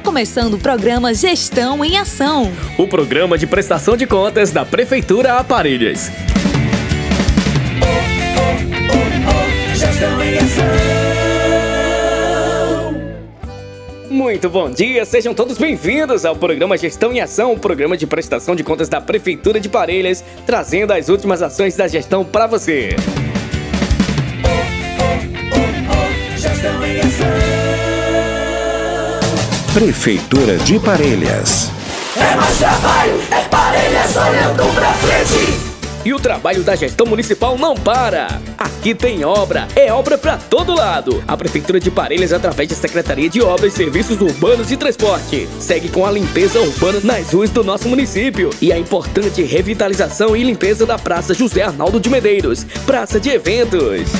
[0.00, 2.50] Está começando o programa Gestão em Ação.
[2.78, 6.10] O programa de prestação de contas da Prefeitura Aparelhas.
[14.08, 18.56] Muito bom dia, sejam todos bem-vindos ao programa Gestão em Ação, o programa de prestação
[18.56, 22.96] de contas da Prefeitura de Parelhas, trazendo as últimas ações da gestão para você.
[29.72, 31.70] Prefeitura de Parelhas.
[32.16, 35.60] É mais trabalho, é Parelhas olhando pra frente.
[36.04, 38.40] E o trabalho da gestão municipal não para.
[38.58, 41.22] Aqui tem obra, é obra para todo lado.
[41.28, 46.04] A Prefeitura de Parelhas, através da Secretaria de Obras, Serviços Urbanos e Transporte, segue com
[46.04, 50.98] a limpeza urbana nas ruas do nosso município e a importante revitalização e limpeza da
[50.98, 54.10] Praça José Arnaldo de Medeiros, praça de eventos.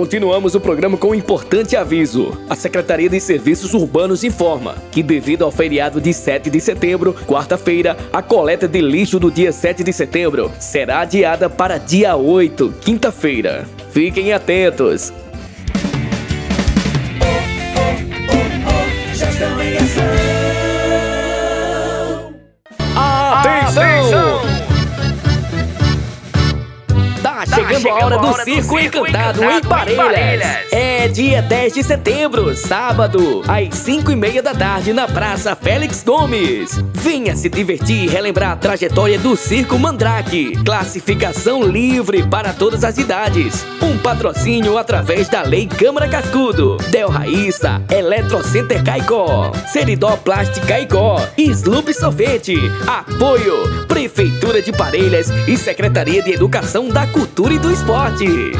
[0.00, 2.32] Continuamos o programa com um importante aviso.
[2.48, 7.94] A Secretaria de Serviços Urbanos informa que, devido ao feriado de 7 de setembro, quarta-feira,
[8.10, 13.68] a coleta de lixo do dia 7 de setembro será adiada para dia 8, quinta-feira.
[13.92, 15.12] Fiquem atentos.
[27.80, 30.46] Chegando, a hora, do, circo do Circo Encantado, em Parelhas.
[30.72, 36.02] É dia 10 de setembro, sábado, às 5 e meia da tarde, na Praça Félix
[36.04, 36.78] Gomes.
[36.94, 40.52] Venha se divertir e relembrar a trajetória do Circo Mandrake.
[40.64, 43.64] Classificação livre para todas as idades.
[43.82, 46.76] Um patrocínio através da Lei Câmara Cascudo.
[46.88, 52.56] Del Raíssa, Eletrocenter Caicó, Seridó Plástica Caicó, Sloop Sorvete.
[52.86, 58.52] Apoio, Prefeitura de Parelhas e Secretaria de Educação da Cultura e do Esporte.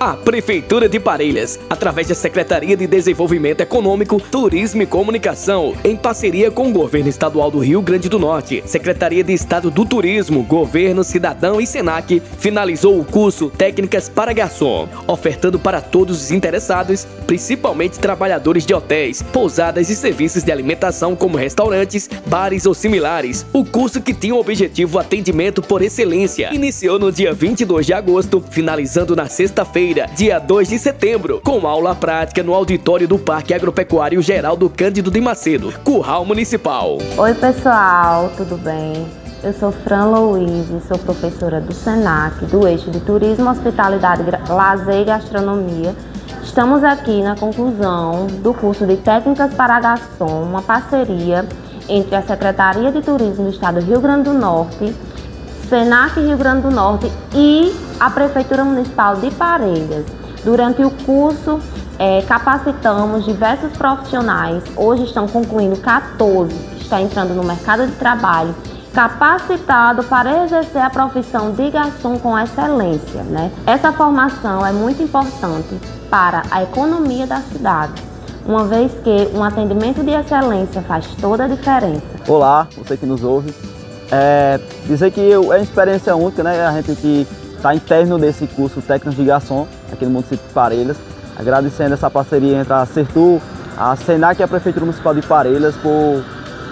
[0.00, 6.52] A Prefeitura de Parelhas, através da Secretaria de Desenvolvimento Econômico, Turismo e Comunicação, em parceria
[6.52, 11.02] com o Governo Estadual do Rio Grande do Norte, Secretaria de Estado do Turismo, Governo
[11.02, 17.98] Cidadão e Senac, finalizou o curso Técnicas para Garçom, ofertando para todos os interessados, principalmente
[17.98, 23.44] trabalhadores de hotéis, pousadas e serviços de alimentação como restaurantes, bares ou similares.
[23.52, 28.40] O curso que tinha o objetivo atendimento por excelência iniciou no dia 22 de agosto,
[28.48, 33.54] finalizando na sexta-feira quinta-feira, dia 2 de setembro, com aula prática no auditório do Parque
[33.54, 36.98] Agropecuário Geraldo Cândido de Macedo, Curral Municipal.
[37.16, 39.06] Oi, pessoal, tudo bem?
[39.42, 45.04] Eu sou Fran Louise, sou professora do SENAC, do eixo de Turismo, Hospitalidade, Lazer e
[45.04, 45.94] Gastronomia.
[46.42, 51.46] Estamos aqui na conclusão do curso de Técnicas para Garçom, uma parceria
[51.88, 54.94] entre a Secretaria de Turismo do Estado do Rio Grande do Norte
[55.68, 60.06] Senac Rio Grande do Norte e a Prefeitura Municipal de Parelhas.
[60.42, 61.60] Durante o curso,
[61.98, 68.54] é, capacitamos diversos profissionais, hoje estão concluindo 14, que está entrando no mercado de trabalho,
[68.94, 73.22] capacitado para exercer a profissão de garçom com excelência.
[73.24, 73.52] Né?
[73.66, 78.02] Essa formação é muito importante para a economia da cidade,
[78.46, 82.06] uma vez que um atendimento de excelência faz toda a diferença.
[82.26, 83.77] Olá, você que nos ouve.
[84.10, 86.66] É, dizer que eu, é uma experiência única, né?
[86.66, 87.26] A gente que
[87.56, 90.96] está interno desse curso técnico de garçom aqui no município de Parelhas.
[91.36, 93.40] Agradecendo essa parceria entre a Certu,
[93.76, 96.24] a Senac e a Prefeitura Municipal de Parelhas por,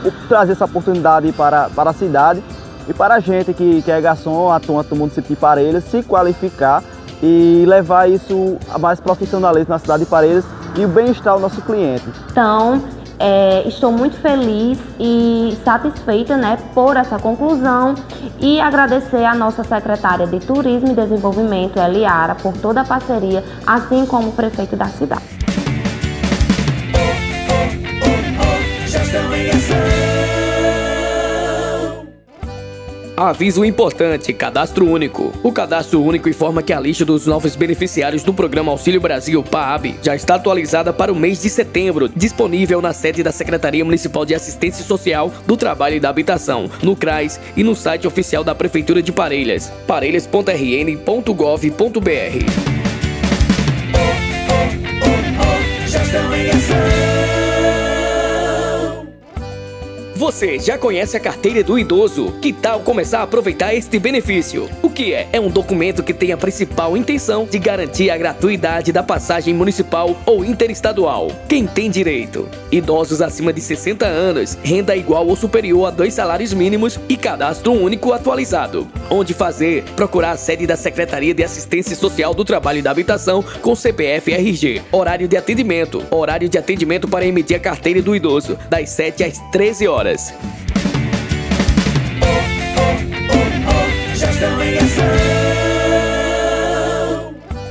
[0.02, 2.42] por trazer essa oportunidade para, para a cidade
[2.88, 6.82] e para a gente que, que é garçom, atuante no município de Parelhas, se qualificar
[7.22, 10.44] e levar isso a mais profissionalismo na cidade de Parelhas
[10.76, 12.04] e o bem-estar do nosso cliente.
[12.30, 12.82] Então,
[13.18, 17.94] é, estou muito feliz e satisfeita né, por essa conclusão
[18.40, 24.04] e agradecer à nossa secretária de Turismo e Desenvolvimento, Eliara, por toda a parceria, assim
[24.06, 25.36] como o prefeito da cidade.
[33.16, 35.32] Aviso importante: cadastro único.
[35.42, 39.94] O cadastro único informa que a lista dos novos beneficiários do programa Auxílio Brasil PAB
[40.02, 44.34] já está atualizada para o mês de setembro, disponível na sede da Secretaria Municipal de
[44.34, 49.02] Assistência Social do Trabalho e da Habitação, no CRAS e no site oficial da Prefeitura
[49.02, 52.75] de Parelhas, parelhas.rn.gov.br.
[60.16, 62.32] Você já conhece a carteira do idoso?
[62.40, 64.66] Que tal começar a aproveitar este benefício?
[64.82, 65.28] O que é?
[65.30, 70.16] É um documento que tem a principal intenção de garantir a gratuidade da passagem municipal
[70.24, 71.30] ou interestadual.
[71.46, 72.48] Quem tem direito?
[72.72, 77.72] Idosos acima de 60 anos, renda igual ou superior a dois salários mínimos e cadastro
[77.72, 78.88] único atualizado.
[79.10, 79.84] Onde fazer?
[79.96, 84.32] Procurar a sede da Secretaria de Assistência Social do Trabalho e da Habitação com CPF
[84.32, 84.80] RG.
[84.90, 86.02] Horário de atendimento.
[86.10, 90.05] Horário de atendimento para emitir a carteira do idoso, das 7 às 13 horas.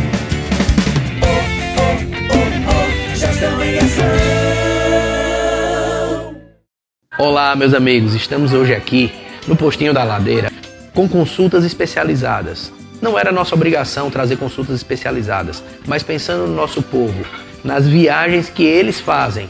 [7.17, 9.11] Olá, meus amigos, estamos hoje aqui
[9.47, 10.51] no Postinho da Ladeira
[10.93, 12.71] com consultas especializadas.
[13.01, 17.25] Não era nossa obrigação trazer consultas especializadas, mas pensando no nosso povo,
[17.63, 19.49] nas viagens que eles fazem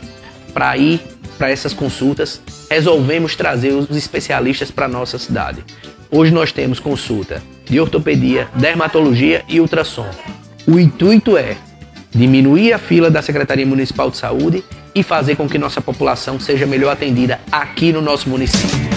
[0.54, 1.02] para ir
[1.38, 5.66] para essas consultas, resolvemos trazer os especialistas para nossa cidade.
[6.10, 10.10] Hoje nós temos consulta de ortopedia, dermatologia e ultrassom.
[10.68, 11.58] O intuito é
[12.14, 14.64] diminuir a fila da Secretaria Municipal de Saúde
[14.94, 18.92] e fazer com que nossa população seja melhor atendida aqui no nosso município.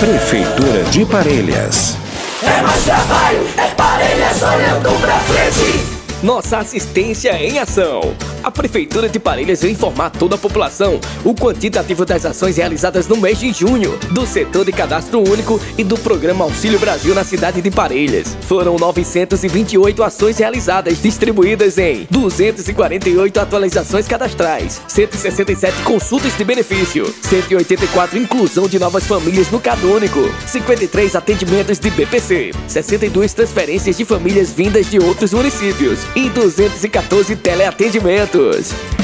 [0.00, 1.96] Prefeitura de Parelhas.
[2.42, 6.02] É mais trabalho, é Parelhas olhando pra frente.
[6.22, 8.14] Nossa assistência em ação.
[8.44, 13.16] A Prefeitura de Parelhas vai informar toda a população o quantitativo das ações realizadas no
[13.16, 17.62] mês de junho do setor de cadastro único e do programa Auxílio Brasil na cidade
[17.62, 18.36] de Parelhas.
[18.42, 28.68] Foram 928 ações realizadas, distribuídas em 248 atualizações cadastrais, 167 consultas de benefício, 184 inclusão
[28.68, 34.98] de novas famílias no Cadúnico, 53 atendimentos de BPC, 62 transferências de famílias vindas de
[34.98, 38.31] outros municípios e 214 teleatendimentos.
[38.32, 39.01] Gestão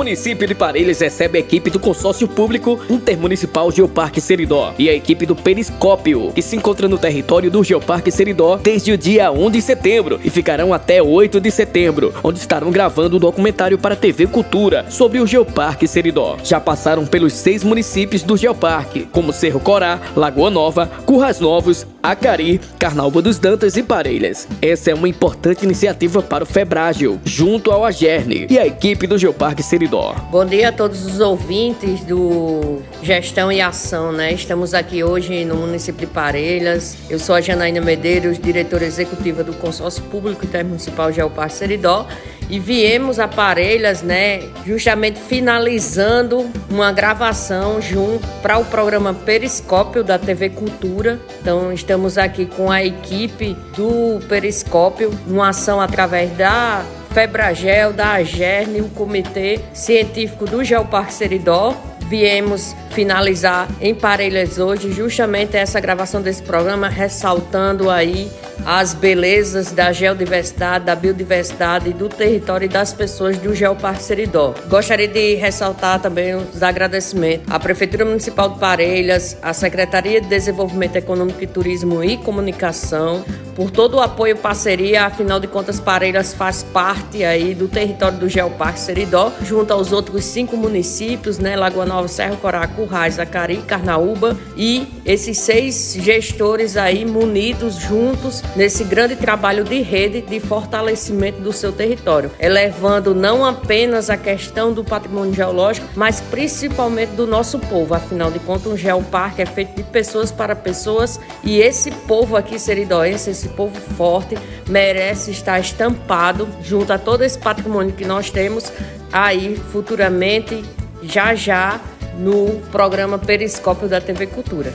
[0.00, 5.26] município de Parelhas recebe a equipe do consórcio público Intermunicipal Geoparque Seridó e a equipe
[5.26, 9.60] do Periscópio, que se encontra no território do Geoparque Seridó desde o dia 1 de
[9.60, 14.26] setembro e ficarão até 8 de setembro, onde estarão gravando o documentário para a TV
[14.26, 16.38] Cultura sobre o Geoparque Seridó.
[16.42, 22.58] Já passaram pelos seis municípios do Geoparque, como Cerro Corá, Lagoa Nova, Currais Novos, Acari,
[22.78, 24.48] Carnaúba dos Dantas e Parelhas.
[24.62, 29.18] Essa é uma importante iniciativa para o Febrágio, junto ao Agerne e a equipe do
[29.18, 29.89] Geoparque Seridó.
[30.30, 34.32] Bom dia a todos os ouvintes do Gestão e Ação, né?
[34.32, 36.96] Estamos aqui hoje no município de Parelhas.
[37.10, 42.06] Eu sou a Janaína Medeiros, diretora executiva do Consórcio Público Intermunicipal Geoparque Seridó.
[42.48, 50.20] E viemos a Parelhas, né, justamente finalizando uma gravação junto para o programa Periscópio da
[50.20, 51.18] TV Cultura.
[51.40, 58.80] Então, estamos aqui com a equipe do Periscópio, uma ação através da Febragel, da AGERN,
[58.80, 61.74] o Comitê Científico do Geoparque Seridó.
[62.08, 68.30] Viemos finalizar em Parelhas hoje justamente essa gravação desse programa, ressaltando aí
[68.64, 74.54] as belezas da geodiversidade, da biodiversidade, do território e das pessoas do Geoparque Seridó.
[74.68, 80.96] Gostaria de ressaltar também os agradecimentos à Prefeitura Municipal de Parelhas, à Secretaria de Desenvolvimento
[80.96, 86.32] Econômico e Turismo e Comunicação, por todo o apoio e parceria, afinal de contas Parelhas
[86.32, 91.84] faz parte aí do território do Geoparque Seridó, junto aos outros cinco municípios, né, Lagoa
[91.84, 99.16] Nova, Serra Corá, Currais, Acari, Carnaúba e esses seis gestores aí munidos juntos nesse grande
[99.16, 105.34] trabalho de rede de fortalecimento do seu território, elevando não apenas a questão do patrimônio
[105.34, 107.92] geológico, mas principalmente do nosso povo.
[107.94, 112.58] Afinal de contas, um geoparque é feito de pessoas para pessoas e esse povo aqui
[112.58, 118.72] seridoense, esse povo forte, merece estar estampado junto a todo esse patrimônio que nós temos
[119.12, 120.64] aí futuramente,
[121.02, 121.80] já já,
[122.18, 124.72] no programa Periscópio da TV Cultura.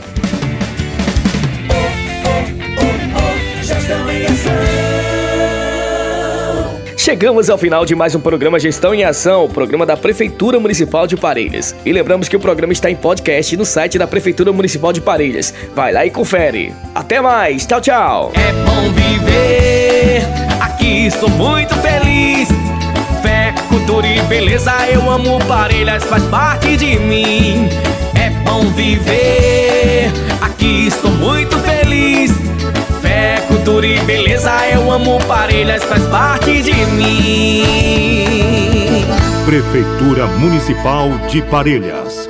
[7.06, 11.06] Chegamos ao final de mais um programa Gestão em Ação, o programa da Prefeitura Municipal
[11.06, 11.76] de Parelhas.
[11.86, 15.54] E lembramos que o programa está em podcast no site da Prefeitura Municipal de Parelhas.
[15.76, 16.74] Vai lá e confere.
[16.96, 18.32] Até mais, tchau, tchau.
[18.34, 20.24] É bom viver,
[20.60, 22.50] aqui sou muito feliz.
[23.26, 27.68] Fé, cultura e beleza, eu amo Parelhas, faz parte de mim.
[28.14, 32.46] É bom viver, aqui sou muito feliz
[33.48, 37.64] cultura e beleza, eu amo Parelhas, faz parte de mim.
[39.44, 42.25] Prefeitura Municipal de Parelhas.